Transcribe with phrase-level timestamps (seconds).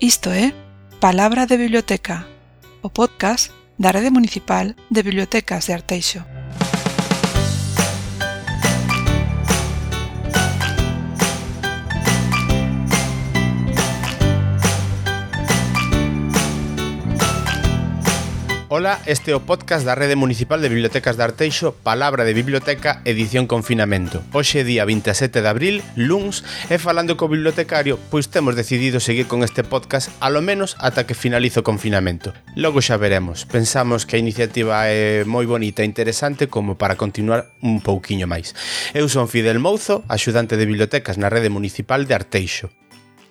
[0.00, 0.52] Isto é
[1.00, 2.26] Palabra de Biblioteca,
[2.82, 6.35] o podcast da Rede Municipal de Bibliotecas de Arteixo.
[18.76, 23.00] Ola, este é o podcast da Rede Municipal de Bibliotecas de Arteixo, Palabra de Biblioteca,
[23.08, 24.20] edición confinamento.
[24.36, 29.40] Hoxe día 27 de abril, luns, e falando co bibliotecario, pois temos decidido seguir con
[29.40, 32.36] este podcast alo menos ata que finalizo o confinamento.
[32.52, 33.48] Logo xa veremos.
[33.48, 38.52] Pensamos que a iniciativa é moi bonita e interesante como para continuar un pouquiño máis.
[38.92, 42.68] Eu son Fidel Mouzo, axudante de bibliotecas na Rede Municipal de Arteixo.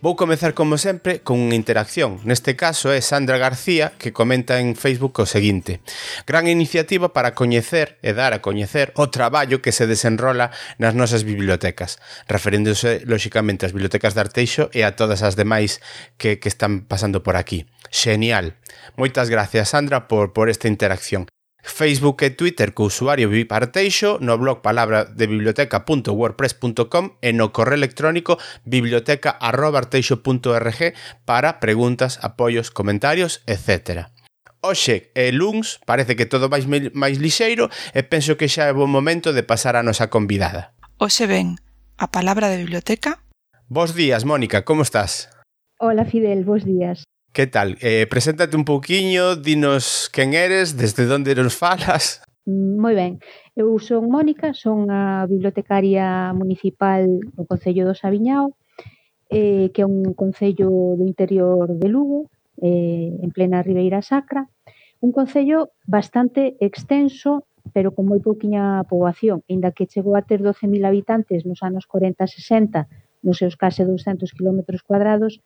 [0.06, 2.22] Vou comezar como sempre con unha interacción.
[2.30, 5.82] Neste caso é Sandra García que comenta en Facebook o seguinte:
[6.30, 11.26] Gran iniciativa para coñecer e dar a coñecer o traballo que se desenrola nas nosas
[11.26, 11.98] bibliotecas,
[12.30, 15.82] referéndose lóxicamente ás bibliotecas de Arteixo e a todas as demais
[16.22, 17.66] que, que están pasando por aquí.
[17.90, 18.54] Xenial.
[19.02, 21.26] Moitas gracias Sandra por por esta interacción.
[21.66, 30.94] Facebook e Twitter co usuario biparteixo, no blog palabradebiblioteca.wordpress.com e no correo electrónico biblioteca.arteixo.org
[31.26, 34.14] para preguntas, apoios, comentarios, etc.
[34.62, 38.88] Oxe e luns parece que todo máis, máis lixeiro e penso que xa é bon
[38.88, 40.74] momento de pasar a nosa convidada.
[41.02, 41.58] Oxe ben,
[41.98, 43.26] a palabra de biblioteca?
[43.68, 45.30] Bos días, Mónica, como estás?
[45.82, 47.04] Hola, Fidel, bos días.
[47.36, 47.76] Que tal?
[47.82, 52.24] Eh, preséntate un pouquiño, dinos quen eres, desde onde nos falas.
[52.48, 53.20] Moi ben,
[53.60, 57.04] eu son Mónica, son a bibliotecaria municipal
[57.36, 58.56] do Concello do Sabiñao,
[59.28, 62.32] eh, que é un concello do interior de Lugo,
[62.64, 64.48] eh, en plena Ribeira Sacra,
[65.04, 67.44] un concello bastante extenso,
[67.76, 72.88] pero con moi pouquiña poboación, inda que chegou a ter 12.000 habitantes nos anos 40-60,
[73.28, 75.44] nos seus case 200 km cuadrados,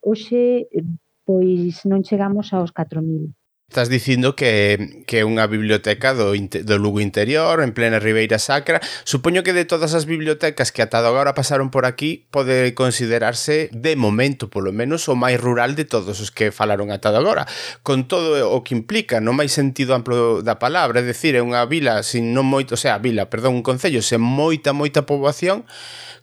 [0.00, 0.72] hoxe
[1.26, 3.34] pois non chegamos aos 4000.
[3.68, 8.78] Estás dicindo que, que é unha biblioteca do, do Lugo interior, en plena Ribeira Sacra.
[9.02, 13.98] Supoño que de todas as bibliotecas que atado agora pasaron por aquí, pode considerarse, de
[13.98, 17.42] momento polo menos, o máis rural de todos os que falaron atado agora.
[17.82, 21.66] Con todo o que implica, no máis sentido amplo da palabra, é dicir, é unha
[21.66, 25.66] vila sin non moito, o sea, vila, perdón, un concello sen moita, moita poboación,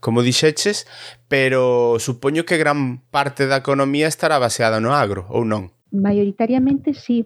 [0.04, 0.84] como dixeches,
[1.32, 5.72] pero supoño que gran parte da economía estará baseada no agro, ou non?
[5.96, 7.24] Maioritariamente sí,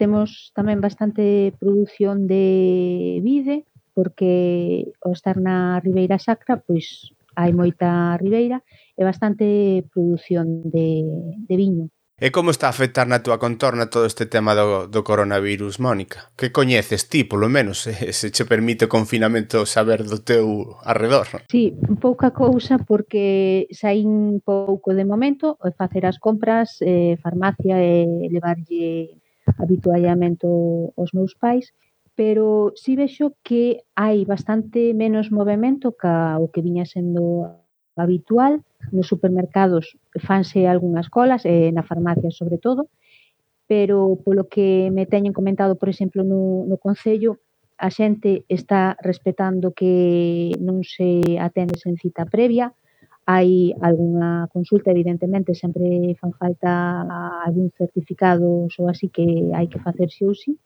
[0.00, 8.16] temos tamén bastante produción de vide, porque ao estar na Ribeira Sacra, pois hai moita
[8.16, 8.64] ribeira
[8.96, 11.04] e bastante produción de,
[11.44, 11.92] de viño.
[12.20, 16.34] E como está a afectar na túa contorna todo este tema do, do coronavirus, Mónica?
[16.34, 18.10] Que coñeces ti, polo menos, eh?
[18.10, 21.46] se che permite o confinamento saber do teu arredor?
[21.46, 28.02] Sí, pouca cousa porque saín pouco de momento, eh, facer as compras, eh, farmacia e
[28.02, 29.14] eh, levarlle
[29.54, 31.70] habituallamento aos meus pais,
[32.18, 37.62] pero si sí vexo que hai bastante menos movimento ca o que viña sendo
[37.98, 42.88] habitual, nos supermercados fanse algunhas colas e na farmacia sobre todo,
[43.68, 47.38] pero polo que me teñen comentado, por exemplo, no, no Concello,
[47.78, 52.74] a xente está respetando que non se atende sen cita previa,
[53.28, 57.04] hai algunha consulta, evidentemente, sempre fan falta
[57.44, 60.56] algún certificado ou así que hai que facerse ou sí,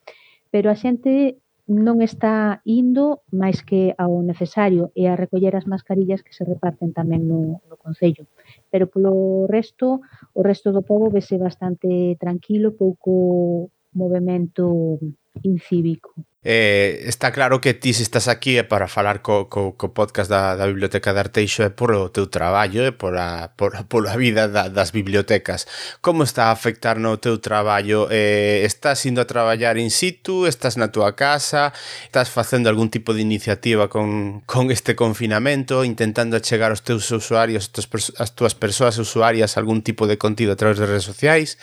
[0.54, 6.22] pero a xente non está indo máis que ao necesario e a recoller as mascarillas
[6.26, 8.26] que se reparten tamén no, no Concello.
[8.66, 10.02] Pero polo resto,
[10.34, 14.98] o resto do povo vese bastante tranquilo, pouco movimento
[15.46, 16.18] incívico.
[16.44, 20.26] Eh, está claro que ti se estás aquí é para falar co, co, co podcast
[20.26, 24.08] da, da Biblioteca de Arteixo é por o teu traballo é por a, por, por
[24.10, 25.70] a vida da, das bibliotecas.
[26.02, 28.08] Como está a afectar no teu traballo?
[28.10, 30.50] Eh, estás indo a traballar in situ?
[30.50, 31.70] Estás na tua casa?
[32.10, 35.84] Estás facendo algún tipo de iniciativa con, con este confinamento?
[35.86, 37.70] Intentando chegar aos teus usuarios,
[38.18, 41.62] as túas persoas usuarias algún tipo de contido a través de redes sociais?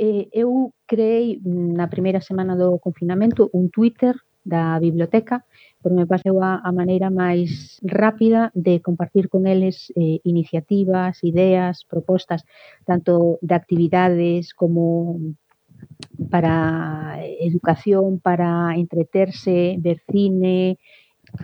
[0.00, 5.44] eh, eu creei mm, na primeira semana do confinamento un Twitter da biblioteca,
[5.82, 11.84] porque me pareceu a, a maneira máis rápida de compartir con eles eh, iniciativas, ideas,
[11.84, 12.48] propostas,
[12.88, 15.20] tanto de actividades como
[16.32, 20.78] para educación, para entreterse, ver cine,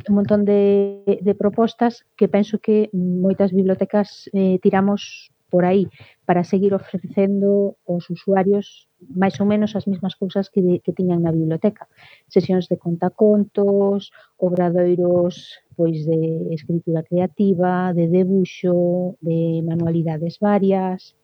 [0.08, 5.88] un montón de, de propostas que penso que moitas bibliotecas eh, tiramos por aí
[6.26, 8.88] para seguir ofrecendo aos usuarios
[9.22, 11.84] máis ou menos as mesmas cousas que, de, que tiñan na biblioteca.
[12.28, 16.20] Sesións de contacontos, obradoiros pois de
[16.56, 21.14] escritura creativa, de debuxo, de manualidades varias,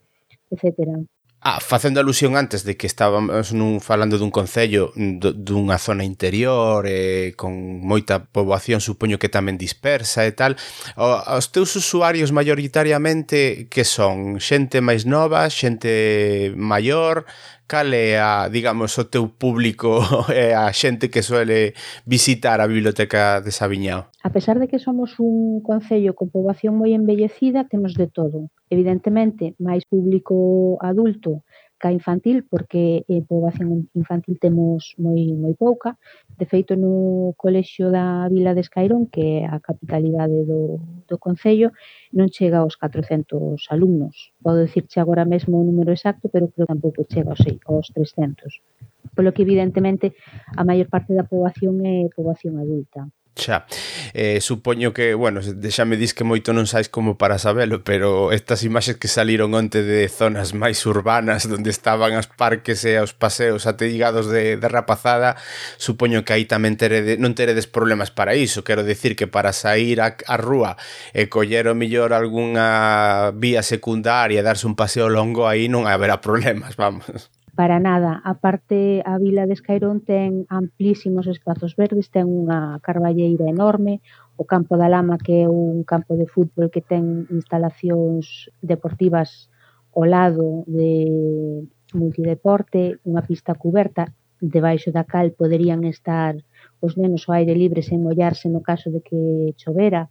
[0.53, 1.01] etcétera.
[1.45, 7.35] Ah, facendo alusión antes de que estábamos nun, falando dun concello dunha zona interior eh,
[7.35, 10.55] con moita poboación, supoño que tamén dispersa e tal,
[10.95, 14.39] o, os teus usuarios maioritariamente que son?
[14.39, 17.27] Xente máis nova, xente maior,
[17.67, 19.99] cal é a, digamos, o teu público
[20.33, 21.73] e a xente que suele
[22.05, 24.11] visitar a biblioteca de Sabiñao?
[24.23, 28.51] A pesar de que somos un concello con poboación moi embellecida, temos de todo.
[28.69, 31.43] Evidentemente, máis público adulto
[31.83, 35.99] ca infantil porque eh, poboación infantil temos moi moi pouca.
[36.39, 41.75] De feito no colexio da Vila de Escairón, que é a capitalidade do, do Concello,
[42.15, 44.31] non chega aos 400 alumnos.
[44.39, 48.63] Podo dicirche agora mesmo o número exacto, pero creo que tampouco chega aos, aos 300.
[49.11, 50.15] Polo que evidentemente
[50.55, 53.11] a maior parte da poboación é poboación adulta.
[53.35, 53.65] Xa,
[54.13, 58.29] eh, supoño que, bueno, xa me dis que moito non sais como para sabelo, pero
[58.29, 63.17] estas imaxes que saliron onte de zonas máis urbanas onde estaban as parques e os
[63.17, 65.33] paseos ateigados de, de rapazada,
[65.81, 69.97] supoño que aí tamén terede, non teredes problemas para iso, quero decir que para sair
[69.97, 70.77] a, a rúa
[71.09, 76.21] e coller o millor algunha vía secundaria e darse un paseo longo aí non haberá
[76.21, 78.21] problemas, vamos para nada.
[78.23, 84.01] A parte, a vila de Escairón ten amplísimos espazos verdes, ten unha carballeira enorme,
[84.41, 89.53] o campo da Lama que é un campo de fútbol que ten instalacións deportivas
[89.93, 91.61] ao lado de
[91.93, 94.09] multideporte, unha pista cuberta
[94.41, 96.35] debaixo da cal poderían estar
[96.81, 100.09] os nenos ao aire libre sen mollarse no caso de que chovera.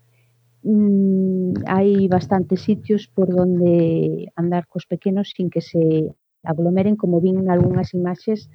[0.62, 7.48] Mm, hai bastantes sitios por donde andar cos pequenos sin que se aglomeren como vin
[7.48, 8.50] algunhas imaxes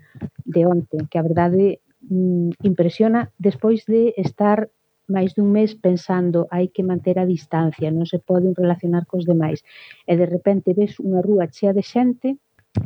[0.45, 4.69] de onte, que a verdade mm, impresiona despois de estar
[5.07, 9.63] máis dun mes pensando hai que manter a distancia, non se poden relacionar cos demais.
[10.03, 12.35] E de repente ves unha rúa chea de xente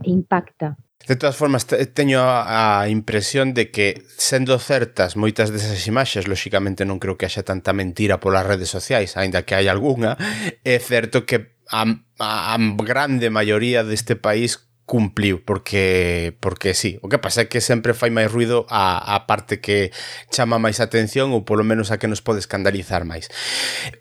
[0.06, 0.78] e impacta.
[1.02, 7.02] De todas formas, teño a impresión de que, sendo certas moitas desas imaxes, lóxicamente non
[7.02, 10.14] creo que haxa tanta mentira polas redes sociais, aínda que hai algunha,
[10.62, 11.90] é certo que a,
[12.22, 17.00] a, a grande maioría deste país cumpliu porque porque sí.
[17.00, 19.96] O que pasa é que sempre fai máis ruido a, a parte que
[20.28, 23.32] chama máis atención ou polo menos a que nos pode escandalizar máis.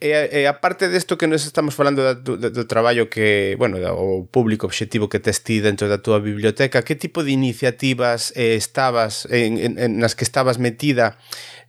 [0.03, 3.79] E, e a parte desto que nos estamos falando da, do, do traballo que, bueno,
[3.95, 8.59] o público obxectivo que tes ti dentro da túa biblioteca, que tipo de iniciativas eh,
[8.59, 11.23] estabas en, en, en nas que estabas metida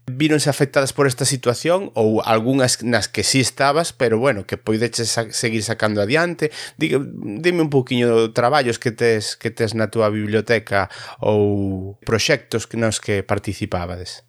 [0.05, 5.13] víronse afectadas por esta situación ou algunhas nas que sí estabas, pero bueno, que poideches
[5.13, 6.49] sa seguir sacando adiante.
[6.77, 6.99] Digue,
[7.41, 10.89] dime un poquinho traballos que tes que tes na túa biblioteca
[11.21, 14.25] ou proxectos que nos que participabades.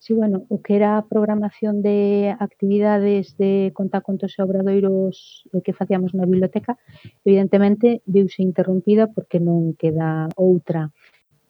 [0.00, 5.76] Sí, bueno, o que era a programación de actividades de contacontos e obradoiros eh, que
[5.76, 6.80] facíamos na biblioteca,
[7.20, 10.88] evidentemente viuse interrumpida porque non queda outra.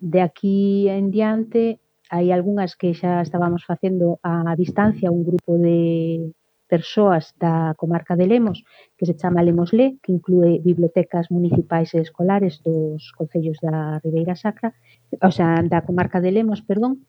[0.03, 1.79] De aquí en diante
[2.11, 6.35] hai algunhas que xa estábamos facendo a distancia un grupo de
[6.71, 8.62] persoas da comarca de Lemos,
[8.99, 14.35] que se chama Lemos Le, que inclúe bibliotecas municipais e escolares dos concellos da Ribeira
[14.35, 14.75] Sacra,
[15.23, 17.07] o sea, da comarca de Lemos, perdón,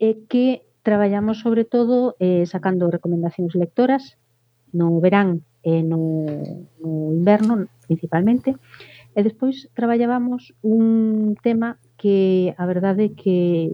[0.00, 4.20] e que traballamos sobre todo eh, sacando recomendacións lectoras
[4.72, 6.24] no verán e no,
[6.80, 8.56] no inverno principalmente,
[9.16, 13.70] e despois traballábamos un tema que a verdade que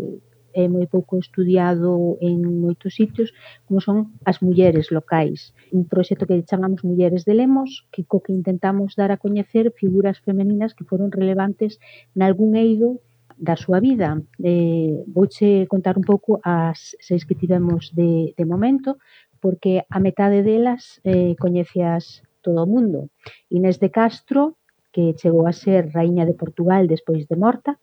[0.54, 3.32] é moi pouco estudiado en moitos sitios,
[3.66, 5.54] como son as mulleres locais.
[5.72, 10.18] Un proxecto que chamamos Mulleres de Lemos, que co que intentamos dar a coñecer figuras
[10.20, 11.78] femeninas que foron relevantes
[12.14, 13.00] nalgún eido
[13.40, 14.20] da súa vida.
[14.44, 19.00] Eh, vouche contar un pouco as seis que tivemos de, de momento,
[19.40, 23.08] porque a metade delas eh, coñecías todo o mundo.
[23.48, 24.60] Inés de Castro,
[24.92, 27.78] que chegou a ser raíña de Portugal despois de morta,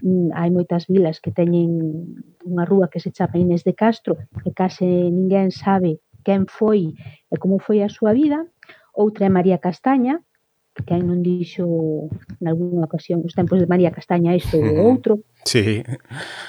[0.00, 1.68] Mm, hai moitas vilas que teñen
[2.42, 6.94] unha rúa que se chama Inés de Castro, que case ninguén sabe quen foi
[7.28, 8.46] e como foi a súa vida.
[8.94, 10.22] Outra é María Castaña,
[10.72, 11.66] que non dixo
[12.40, 15.20] en algunha ocasión os tempos de María Castaña isto ou outro.
[15.44, 15.84] Sí.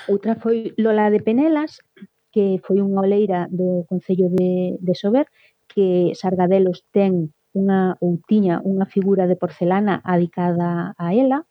[0.08, 1.84] Outra foi Lola de Penelas,
[2.32, 5.28] que foi unha oleira do Concello de, de Sober,
[5.68, 11.46] que Sargadelos ten unha ou tiña unha figura de porcelana adicada a ela,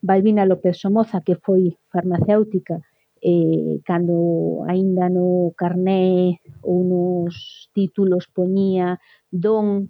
[0.00, 2.80] Balbina López Somoza, que foi farmacéutica
[3.22, 9.00] eh, cando aínda no carné ou nos títulos poñía
[9.32, 9.88] Don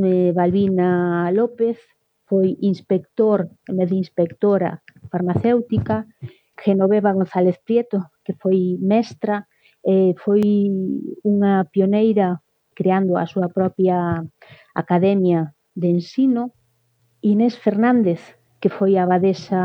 [0.00, 1.78] eh, Balbina López,
[2.24, 6.06] foi inspector, medinspectora farmacéutica,
[6.56, 9.46] Genoveva González Prieto, que foi mestra,
[9.84, 10.42] eh, foi
[11.26, 12.40] unha pioneira
[12.74, 14.24] creando a súa propia
[14.74, 16.54] academia de ensino,
[17.20, 18.20] Inés Fernández,
[18.64, 19.60] que foi a abadesa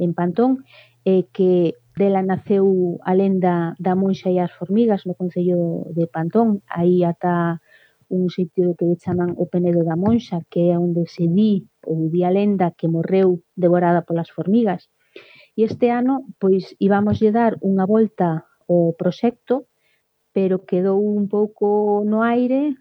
[0.00, 0.64] en Pantón,
[1.04, 6.64] e que dela naceu a lenda da Monxa e as Formigas no Concello de Pantón,
[6.72, 7.60] aí ata
[8.08, 12.24] un sitio que chaman o Penedo da Monxa, que é onde se di ou di
[12.24, 14.88] a lenda que morreu devorada polas formigas.
[15.52, 19.68] E este ano, pois, íbamos lle dar unha volta ao proxecto,
[20.32, 22.72] pero quedou un pouco no aire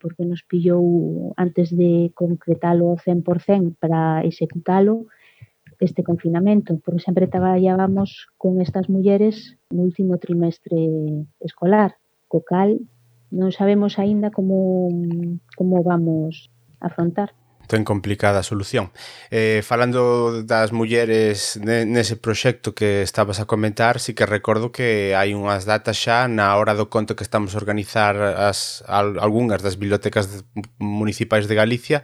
[0.00, 5.08] porque nos pillou antes de concretalo ao 100% para executalo
[5.80, 10.76] este confinamento, porque sempre traballábamos con estas mulleres no último trimestre
[11.40, 11.96] escolar,
[12.28, 12.76] co cal
[13.32, 14.92] non sabemos aínda como
[15.56, 16.52] como vamos
[16.84, 17.39] afrontar
[17.70, 18.90] ten complicada a solución.
[19.30, 25.14] Eh, falando das mulleres nese proxecto que estabas a comentar, si sí que recordo que
[25.14, 29.62] hai unhas datas xa na hora do conto que estamos a organizar as, al, algunhas
[29.62, 30.42] das bibliotecas
[30.82, 32.02] municipais de Galicia,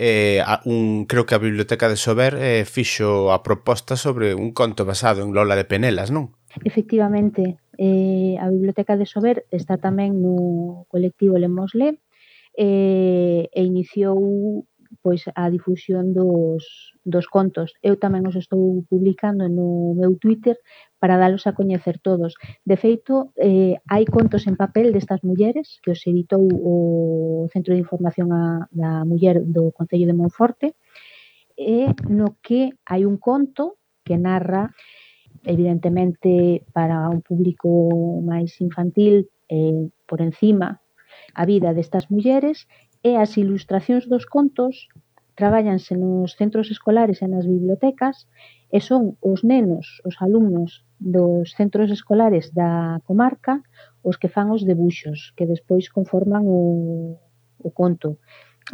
[0.00, 4.88] eh, un, creo que a Biblioteca de Sober eh, fixo a proposta sobre un conto
[4.88, 6.32] basado en Lola de Penelas, non?
[6.64, 12.00] Efectivamente, eh, a Biblioteca de Sober está tamén no colectivo Lemosle,
[12.56, 14.64] eh, e iniciou
[15.02, 17.74] pois a difusión dos, dos contos.
[17.82, 20.56] Eu tamén os estou publicando no meu Twitter
[21.02, 22.38] para dalos a coñecer todos.
[22.62, 27.82] De feito, eh, hai contos en papel destas mulleres que os editou o Centro de
[27.82, 30.78] Información a, da Muller do Concello de Monforte
[31.58, 34.70] e no que hai un conto que narra
[35.42, 37.68] evidentemente para un público
[38.22, 40.78] máis infantil eh, por encima
[41.34, 42.70] a vida destas mulleres
[43.02, 44.88] e as ilustracións dos contos
[45.34, 48.28] traballanse nos centros escolares e nas bibliotecas
[48.70, 53.60] e son os nenos, os alumnos dos centros escolares da comarca
[54.02, 57.18] os que fan os debuxos que despois conforman o,
[57.58, 58.18] o conto.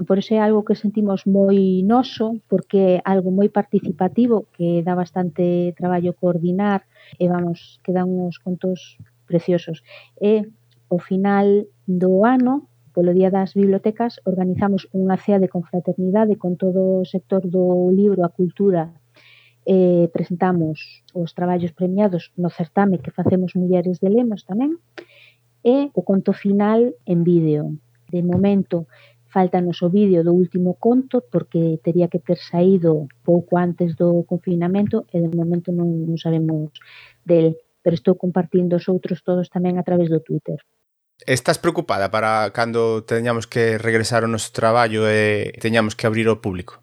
[0.07, 4.95] Por iso é algo que sentimos moi noso, porque é algo moi participativo, que dá
[4.95, 6.85] bastante traballo coordinar,
[7.17, 9.81] e vamos, que dan uns contos preciosos.
[10.21, 10.45] E
[10.93, 12.68] ao final do ano
[12.99, 18.27] polo Día das Bibliotecas organizamos unha cea de confraternidade con todo o sector do libro,
[18.27, 18.91] a cultura,
[19.71, 24.83] eh, presentamos os traballos premiados no certame que facemos Mulleres de Lemos tamén,
[25.63, 27.79] e o conto final en vídeo.
[28.11, 28.91] De momento,
[29.31, 35.07] faltanos o vídeo do último conto porque tería que ter saído pouco antes do confinamento
[35.15, 36.75] e de momento non, non sabemos
[37.23, 40.59] del, pero estou compartindo os outros todos tamén a través do Twitter.
[41.27, 46.39] Estás preocupada para cando teñamos que regresar ao noso traballo e teñamos que abrir ao
[46.39, 46.79] público?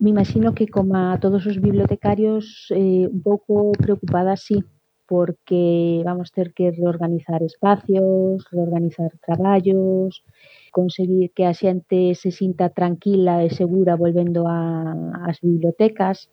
[0.00, 4.64] Me imagino que como a todos os bibliotecarios eh, un pouco preocupada sí,
[5.06, 10.24] porque vamos ter que reorganizar espacios, reorganizar traballos,
[10.72, 14.96] conseguir que a xente se sinta tranquila e segura volvendo a,
[15.28, 16.32] ás bibliotecas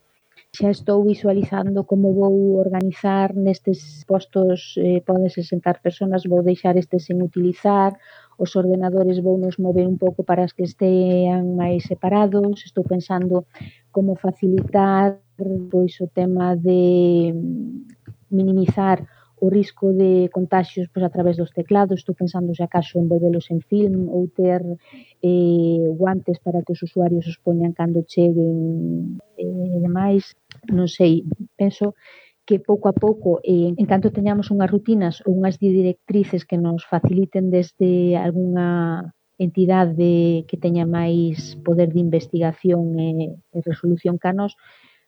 [0.58, 7.06] xa estou visualizando como vou organizar nestes postos eh, pódense sentar personas, vou deixar estes
[7.08, 7.92] sen utilizar,
[8.44, 13.36] os ordenadores vou nos mover un pouco para as que estean máis separados, estou pensando
[13.96, 15.08] como facilitar
[15.72, 17.32] pois o tema de
[18.30, 18.98] minimizar
[19.42, 23.60] o risco de contagios pois, a través dos teclados, estou pensando se acaso envolvelos en
[23.66, 30.38] film ou ter eh, guantes para que os usuarios os poñan cando cheguen eh, demais,
[30.70, 31.26] non sei,
[31.58, 31.98] penso
[32.46, 36.86] que pouco a pouco, eh, en tanto teñamos unhas rutinas ou unhas directrices que nos
[36.86, 39.10] faciliten desde algunha
[39.42, 44.54] entidade que teña máis poder de investigación e, e resolución canos,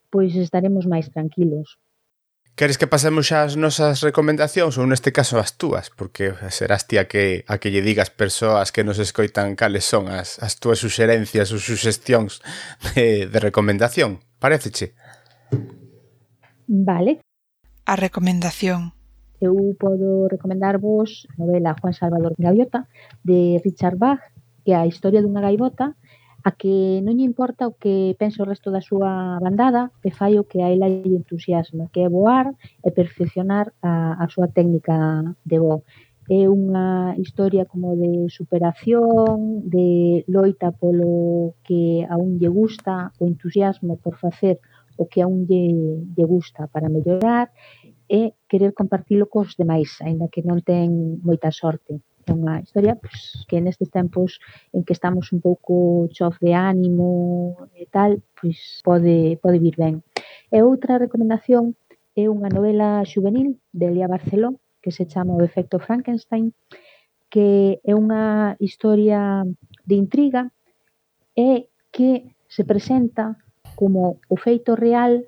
[0.10, 1.78] pois estaremos máis tranquilos.
[2.56, 5.90] Queres que pasemos xa as nosas recomendacións ou neste caso as túas?
[5.90, 10.06] Porque serás ti a que, a que lle digas persoas que nos escoitan cales son
[10.06, 12.46] as, as túas suxerencias ou suxestións
[12.94, 14.22] de, de recomendación.
[14.38, 14.94] Paréceche?
[16.70, 17.26] Vale.
[17.90, 18.94] A recomendación.
[19.42, 22.86] Eu podo recomendarvos a novela Juan Salvador Gaviota
[23.26, 24.22] de Richard Bach,
[24.62, 25.98] que é a historia dunha gaivota
[26.44, 30.36] a que non lle importa o que pensa o resto da súa bandada e fai
[30.36, 32.52] o que a ela lle entusiasma, que é voar
[32.84, 34.96] e perfeccionar a, a súa técnica
[35.48, 35.88] de voo.
[36.28, 43.24] É unha historia como de superación, de loita polo que a un lle gusta, o
[43.28, 44.60] entusiasmo por facer
[45.00, 45.64] o que a un lle,
[46.16, 47.52] lle gusta para mellorar
[48.08, 53.46] e querer compartilo cos demais, aínda que non ten moita sorte é unha historia pois,
[53.48, 54.40] que nestes tempos
[54.72, 59.96] en que estamos un pouco chof de ánimo e tal, pois pode, pode vir ben.
[60.52, 61.76] E outra recomendación
[62.16, 66.54] é unha novela juvenil de Elia Barceló que se chama O efecto Frankenstein
[67.34, 69.42] que é unha historia
[69.90, 70.54] de intriga
[71.34, 73.42] e que se presenta
[73.74, 75.26] como o feito real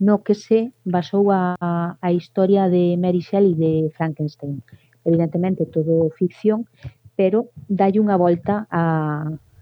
[0.00, 1.52] no que se basou a,
[2.00, 4.64] a historia de Mary Shelley de Frankenstein
[5.04, 6.66] evidentemente todo ficción,
[7.16, 8.84] pero dalle unha volta a,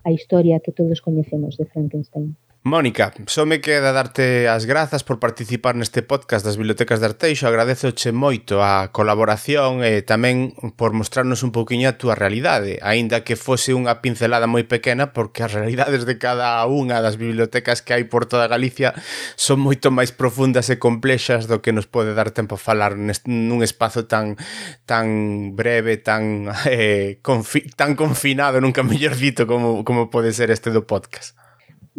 [0.04, 2.36] á historia que todos coñecemos de Frankenstein.
[2.62, 7.48] Mónica, só me queda darte as grazas por participar neste podcast das Bibliotecas de Arteixo.
[7.48, 13.40] Agradezoche moito a colaboración e tamén por mostrarnos un pouquiño a túa realidade, aínda que
[13.40, 18.04] fose unha pincelada moi pequena, porque as realidades de cada unha das bibliotecas que hai
[18.04, 18.92] por toda Galicia
[19.40, 23.64] son moito máis profundas e complexas do que nos pode dar tempo a falar nun
[23.64, 24.36] espazo tan
[24.84, 30.68] tan breve, tan eh, confi tan confinado, nunca mellor dito como como pode ser este
[30.68, 31.40] do podcast.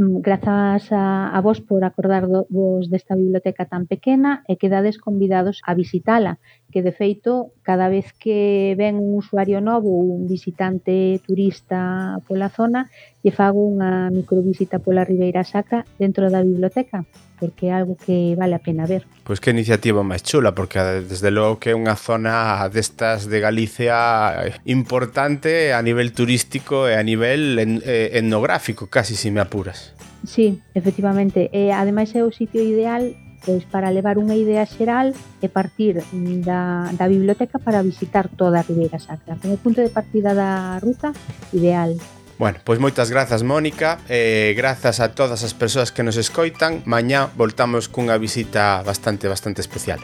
[0.02, 5.58] Mm, grazas a, a vos por acordar vos desta biblioteca tan pequena e quedades convidados
[5.70, 6.34] a visitala
[6.72, 12.50] que de feito cada vez que ven un usuario novo ou un visitante turista pola
[12.50, 12.90] zona,
[13.22, 17.06] lle fago unha microvisita pola Ribeira Sacra dentro da biblioteca,
[17.38, 19.04] porque é algo que vale a pena ver.
[19.28, 24.50] Pois que iniciativa máis chula, porque desde logo que é unha zona destas de Galicia
[24.66, 29.94] importante a nivel turístico e a nivel en, eh, etnográfico, casi se me apuras.
[30.26, 31.50] Sí, efectivamente.
[31.52, 33.10] E, ademais é o sitio ideal
[33.46, 36.02] Pois para levar unha idea xeral e partir
[36.46, 39.38] da, da biblioteca para visitar toda a Ribeira Sacra.
[39.42, 41.10] Como punto de partida da ruta,
[41.50, 41.98] ideal.
[42.42, 47.30] Bueno, pois moitas grazas Mónica eh, Grazas a todas as persoas que nos escoitan Mañá
[47.38, 50.02] voltamos cunha visita bastante, bastante especial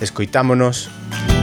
[0.00, 1.33] Escoitámonos Música